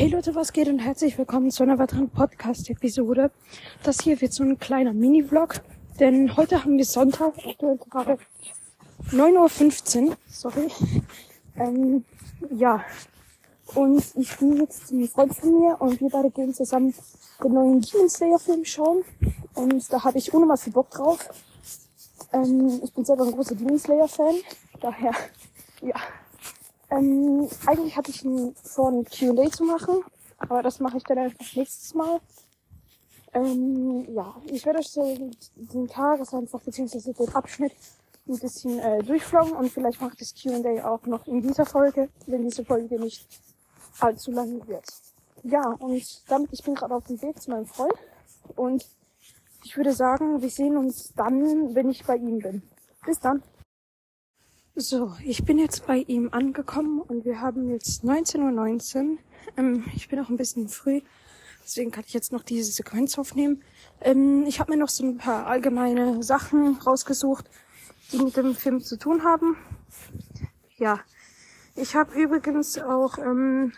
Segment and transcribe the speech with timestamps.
[0.00, 3.30] Hey Leute, was geht und herzlich willkommen zu einer weiteren Podcast-Episode.
[3.82, 5.60] Das hier wird so ein kleiner Mini-Vlog,
[5.98, 8.16] denn heute haben wir Sonntag, aktuell gerade
[9.10, 10.68] 9.15 Uhr, sorry.
[11.54, 12.06] Ähm,
[12.50, 12.82] ja,
[13.74, 16.94] und ich bin jetzt zum Freund von mir und wir beide gehen zusammen
[17.44, 19.04] den neuen Demon Slayer Film schauen
[19.52, 21.28] und da habe ich ohne was viel Bock drauf.
[22.32, 24.36] Ähm, ich bin selber ein großer Demon Slayer Fan,
[24.80, 25.12] daher,
[25.82, 25.96] ja,
[26.90, 28.22] ähm, eigentlich hatte ich
[28.62, 30.02] vor, ein Q&A zu machen,
[30.38, 32.20] aber das mache ich dann einfach nächstes Mal.
[33.32, 37.72] Ähm, ja, ich werde euch den Tag, einfach beziehungsweise den Abschnitt
[38.28, 42.08] ein bisschen äh, durchfloggen und vielleicht mache ich das Q&A auch noch in dieser Folge,
[42.26, 43.26] wenn diese Folge nicht
[44.00, 44.84] allzu lang wird.
[45.42, 47.94] Ja, und damit, ich bin gerade auf dem Weg zu meinem Freund
[48.56, 48.84] und
[49.64, 52.62] ich würde sagen, wir sehen uns dann, wenn ich bei ihm bin.
[53.06, 53.42] Bis dann.
[54.76, 58.50] So, ich bin jetzt bei ihm angekommen und wir haben jetzt 19.19 Uhr.
[58.52, 59.18] 19.
[59.56, 61.00] Ähm, ich bin auch ein bisschen früh,
[61.64, 63.64] deswegen kann ich jetzt noch diese Sequenz aufnehmen.
[64.00, 67.50] Ähm, ich habe mir noch so ein paar allgemeine Sachen rausgesucht,
[68.12, 69.56] die mit dem Film zu tun haben.
[70.76, 71.00] Ja,
[71.74, 73.72] ich habe übrigens auch ähm,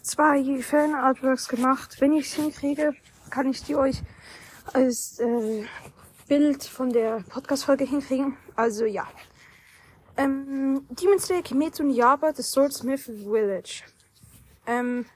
[0.00, 1.96] zwei Fan-Artworks gemacht.
[2.00, 2.94] Wenn ich es hinkriege,
[3.30, 4.00] kann ich die euch
[4.72, 5.64] als äh,
[6.28, 8.36] Bild von der Podcast-Folge hinkriegen.
[8.54, 9.08] Also ja,
[10.16, 13.82] ähm, Demon Slayer Kimetsu no Yaba, The Swordsmith Village.
[14.66, 15.06] Ähm,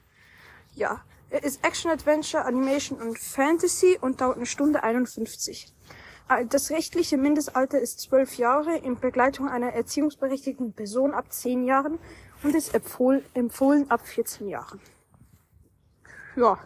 [0.75, 5.73] ja, ist Action, Adventure, Animation und Fantasy und dauert eine Stunde 51.
[6.29, 11.99] Äh, das rechtliche Mindestalter ist 12 Jahre in Begleitung einer erziehungsberechtigten Person ab 10 Jahren
[12.43, 14.79] und ist empfohlen, empfohlen ab 14 Jahren.
[16.35, 16.59] Ja,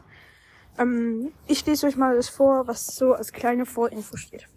[0.77, 4.47] ähm, ich lese euch mal das vor, was so als kleine Vorinfo steht.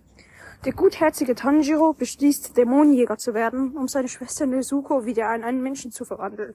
[0.65, 5.93] Der gutherzige Tanjiro beschließt, Dämonenjäger zu werden, um seine Schwester Nezuko wieder in einen Menschen
[5.93, 6.55] zu verwandeln.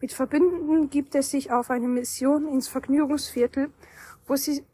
[0.00, 3.70] Mit Verbündeten gibt er sich auf eine Mission ins Vergnügungsviertel,
[4.26, 4.64] wo sie,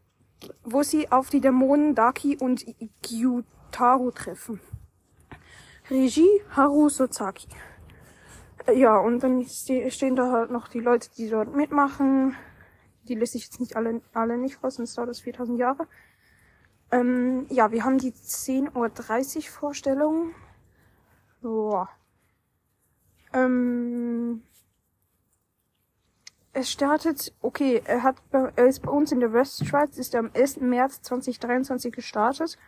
[0.65, 2.65] wo sie auf die Dämonen Daki und
[3.03, 4.59] Gyutaru treffen.
[5.91, 7.49] Regie Haru Sozaki.
[8.67, 12.37] Äh, ja, und dann stehen da halt noch die Leute, die dort mitmachen.
[13.07, 15.87] Die lese ich jetzt nicht alle, alle nicht raus, sonst dauert das 4000 Jahre.
[16.93, 20.35] Ähm, ja, wir haben die 10.30 Uhr Vorstellung.
[21.41, 21.89] Boah.
[23.33, 24.43] Ähm,
[26.53, 30.31] es startet, okay, er hat, er ist bei uns in der Westschweiz, ist er am
[30.35, 30.61] 1.
[30.61, 32.59] März 2023 gestartet.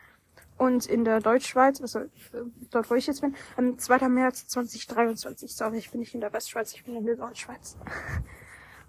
[0.56, 2.08] Und in der Deutschschweiz, also äh,
[2.70, 4.08] dort wo ich jetzt bin, am 2.
[4.08, 5.54] März 2023.
[5.54, 7.76] Sorry, ich bin nicht in der Westschweiz, ich bin in der Deutschschweiz.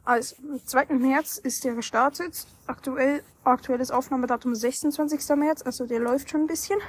[0.06, 0.86] Am 2.
[0.94, 2.46] März ist der gestartet.
[2.68, 5.36] Aktuell, aktuelles Aufnahmedatum 26.
[5.36, 6.80] März, also der läuft schon ein bisschen.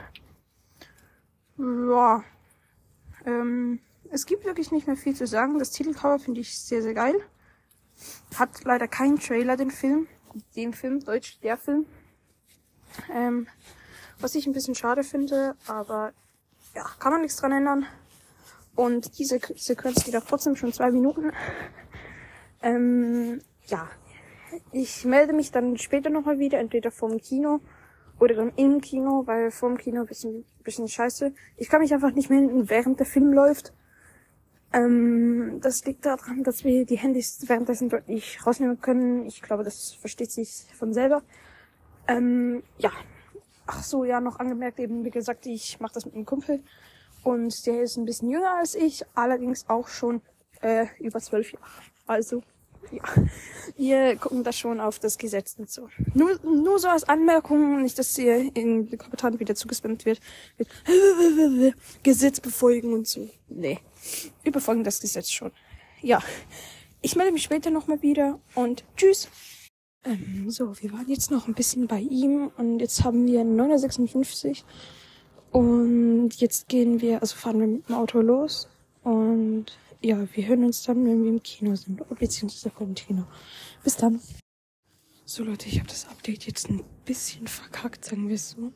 [1.58, 2.22] Ja.
[3.24, 5.58] Ähm, es gibt wirklich nicht mehr viel zu sagen.
[5.58, 7.14] Das Titelcover finde ich sehr, sehr geil.
[8.36, 10.06] Hat leider keinen Trailer, den Film.
[10.54, 11.86] Den Film, Deutsch, der Film.
[13.10, 13.48] Ähm,
[14.20, 16.12] was ich ein bisschen schade finde, aber
[16.74, 17.86] ja, kann man nichts dran ändern.
[18.74, 21.32] Und diese Sequenz geht auch trotzdem schon zwei Minuten.
[22.66, 23.88] Ähm, ja,
[24.72, 27.60] ich melde mich dann später nochmal wieder, entweder vom Kino
[28.18, 31.32] oder dann im Kino, weil vom Kino ein bisschen, bisschen scheiße.
[31.56, 33.72] Ich kann mich einfach nicht melden, während der Film läuft.
[34.72, 39.26] Ähm, das liegt daran, dass wir die Handys währenddessen dort nicht rausnehmen können.
[39.26, 41.22] Ich glaube, das versteht sich von selber.
[42.08, 42.90] Ähm, ja.
[43.68, 46.64] Ach so, ja, noch angemerkt eben, wie gesagt, ich mache das mit einem Kumpel.
[47.22, 50.20] Und der ist ein bisschen jünger als ich, allerdings auch schon
[50.62, 51.64] äh, über zwölf Jahre.
[52.06, 52.42] Also,
[52.92, 53.02] ja,
[53.76, 55.88] wir gucken da schon auf das Gesetz und so.
[56.14, 60.20] Nur, nur so als Anmerkung, nicht, dass ihr in Kommentaren wieder zugespammt wird,
[60.58, 60.68] mit
[62.02, 63.28] Gesetz befolgen und so.
[63.48, 63.78] Nee,
[64.42, 65.52] wir befolgen das Gesetz schon.
[66.02, 66.22] Ja,
[67.02, 69.28] ich melde mich später nochmal wieder und tschüss.
[70.04, 74.64] Ähm, so, wir waren jetzt noch ein bisschen bei ihm und jetzt haben wir 956
[75.50, 78.68] und jetzt gehen wir, also fahren wir mit dem Auto los
[79.02, 79.66] und
[80.02, 83.24] ja, wir hören uns dann, wenn wir im Kino sind, beziehungsweise vor dem Kino.
[83.82, 84.20] Bis dann.
[85.24, 88.72] So Leute, ich habe das Update jetzt ein bisschen verkackt, sagen wir es so.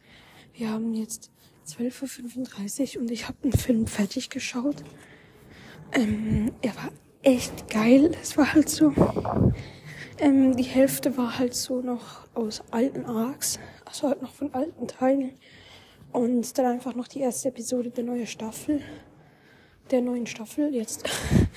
[0.53, 1.31] Wir haben jetzt
[1.67, 4.83] 12.35 Uhr und ich habe den Film fertig geschaut.
[5.93, 6.91] Ähm, er war
[7.23, 8.11] echt geil.
[8.21, 8.93] Es war halt so.
[10.19, 14.87] Ähm, die Hälfte war halt so noch aus alten Arcs, also halt noch von alten
[14.89, 15.33] Teilen.
[16.13, 18.83] Und dann einfach noch die erste Episode der neuen Staffel
[19.91, 21.09] der neuen Staffel jetzt.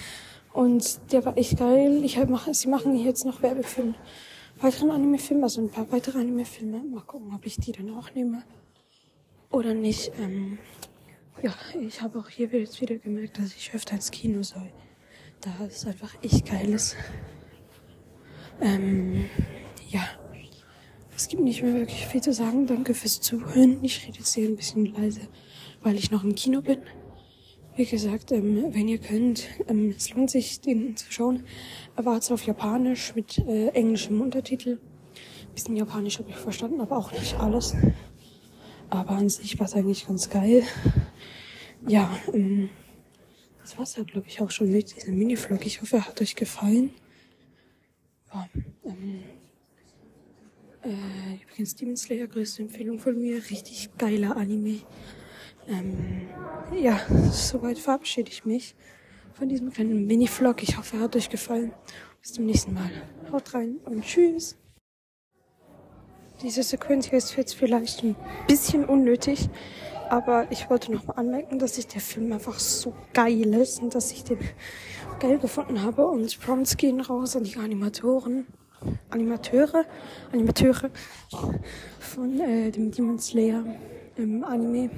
[0.53, 2.03] Und der war echt geil.
[2.03, 3.95] Ich halt mache, sie machen jetzt noch Werbefilme,
[4.59, 6.83] weiteren Anime-Filme, also ein paar weitere Anime-Filme.
[6.83, 8.43] Mal gucken, ob ich die dann auch nehme
[9.49, 10.11] oder nicht.
[10.19, 10.59] Ähm,
[11.41, 14.71] ja, ich habe auch hier jetzt wieder gemerkt, dass ich öfter ins Kino soll.
[15.41, 16.95] Da es einfach echt geil ist.
[18.61, 19.25] Ähm,
[19.89, 20.03] ja,
[21.15, 22.67] es gibt nicht mehr wirklich viel zu sagen.
[22.67, 23.83] Danke fürs Zuhören.
[23.83, 25.21] Ich rede jetzt hier ein bisschen leise,
[25.81, 26.79] weil ich noch im Kino bin.
[27.75, 31.43] Wie gesagt, ähm, wenn ihr könnt, ähm, es lohnt sich, den zu schauen.
[31.95, 34.77] Er war jetzt auf Japanisch mit äh, englischem Untertitel.
[34.77, 37.75] Ein bisschen Japanisch habe ich verstanden, aber auch nicht alles.
[38.91, 40.61] Aber an sich war es eigentlich ganz geil.
[41.87, 42.69] Ja, ähm,
[43.61, 45.65] das war's ja, glaube ich, auch schon mit diesem Mini-Vlog.
[45.65, 46.91] Ich hoffe, er hat euch gefallen.
[48.31, 48.47] Ja,
[48.85, 49.23] ähm,
[50.83, 53.37] äh, übrigens Demon Slayer, größte Empfehlung von mir.
[53.37, 54.81] Richtig geiler Anime.
[55.67, 56.27] Ähm,
[56.75, 56.99] ja,
[57.31, 58.75] soweit verabschiede ich mich
[59.33, 60.61] von diesem kleinen Mini-Vlog.
[60.63, 61.73] Ich hoffe, er hat euch gefallen.
[62.21, 62.89] Bis zum nächsten Mal.
[63.31, 64.57] Haut rein und tschüss.
[66.41, 68.15] Diese Sequenz hier ist jetzt vielleicht ein
[68.47, 69.49] bisschen unnötig,
[70.09, 73.95] aber ich wollte noch mal anmerken, dass ich der Film einfach so geil ist und
[73.95, 74.39] dass ich den
[75.19, 76.05] geil gefunden habe.
[76.05, 78.45] Und Prompts gehen raus an die Animatoren,
[79.09, 79.85] Animateure,
[80.33, 80.89] Animateure
[81.99, 83.63] von äh, dem Demon Slayer
[84.15, 84.89] im Anime.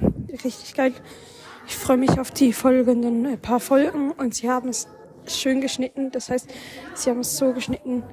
[0.44, 0.92] Richtig geil.
[1.66, 4.88] Ich freue mich auf die folgenden äh, paar Folgen und sie haben es
[5.26, 6.10] schön geschnitten.
[6.10, 6.48] Das heißt,
[6.94, 8.04] sie haben es so geschnitten,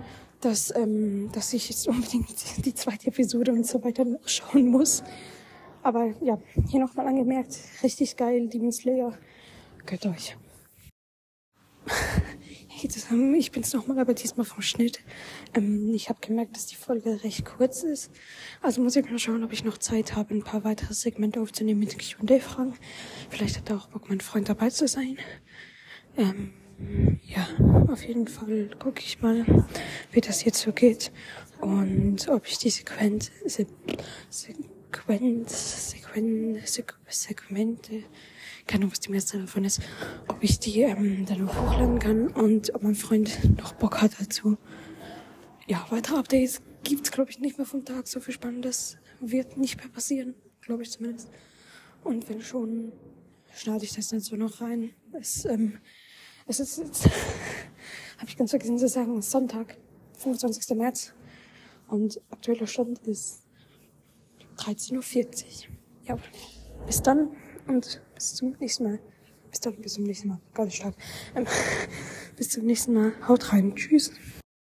[0.42, 2.34] dass, ähm, dass ich jetzt unbedingt
[2.66, 5.04] die zweite Episode und so weiter noch schauen muss.
[5.84, 6.40] Aber ja,
[6.70, 9.18] hier nochmal angemerkt, richtig geil, Demon Slayer.
[9.86, 10.38] Gönnt euch.
[12.84, 15.00] Hey zusammen, ich bin's nochmal, aber diesmal vom Schnitt.
[15.54, 18.12] Ähm, ich habe gemerkt, dass die Folge recht kurz ist.
[18.62, 21.80] Also muss ich mal schauen, ob ich noch Zeit habe, ein paar weitere Segmente aufzunehmen
[21.80, 22.74] mit Q&A-Fragen.
[23.30, 25.18] Vielleicht hat da auch Bock, mein Freund dabei zu sein.
[26.18, 26.52] Ähm,
[27.24, 27.48] ja,
[27.88, 29.46] auf jeden Fall gucke ich mal,
[30.12, 31.14] wie das jetzt so geht
[31.62, 33.66] und ob ich die Sequenz, Se
[34.30, 38.04] Sequenz, Sequenz, Segmente,
[38.68, 39.82] keine Ahnung, was die meiste davon ist,
[40.28, 44.12] ob ich die ähm, dann noch hochladen kann und ob mein Freund noch Bock hat
[44.20, 44.58] dazu.
[45.68, 48.08] Ja, weitere Updates gibt's glaube ich nicht mehr vom Tag.
[48.08, 51.30] So viel Spannendes wird nicht mehr passieren, glaube ich zumindest.
[52.04, 52.92] Und wenn schon,
[53.54, 54.92] schneide ich das dann so noch rein.
[55.14, 55.80] Es ähm,
[56.46, 57.06] es ist jetzt,
[58.18, 59.78] habe ich ganz vergessen zu sagen, Sonntag,
[60.18, 60.76] 25.
[60.76, 61.14] März.
[61.88, 63.44] Und aktueller Stand ist
[64.58, 65.76] 13.40 Uhr.
[66.06, 66.18] Ja,
[66.86, 67.30] bis dann
[67.68, 69.00] und bis zum nächsten Mal.
[69.50, 70.40] Bis dann, bis zum nächsten Mal.
[70.54, 70.96] Ganz stark.
[71.36, 71.46] Ähm,
[72.38, 73.14] bis zum nächsten Mal.
[73.28, 73.76] Haut rein.
[73.76, 74.12] Tschüss.